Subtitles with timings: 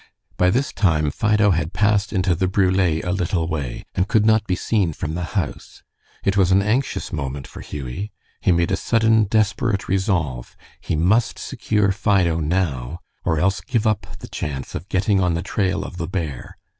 [0.35, 4.47] By this time Fido had passed into the brule a little way, and could not
[4.47, 5.83] be seen from the house.
[6.23, 8.11] It was an anxious moment for Hughie.
[8.41, 10.57] He made a sudden desperate resolve.
[10.79, 15.43] He must secure Fido now, or else give up the chance of getting on the
[15.43, 16.57] trail of the bear.